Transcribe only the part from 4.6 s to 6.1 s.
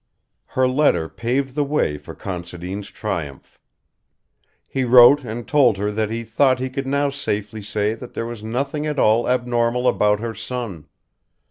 He wrote and told her that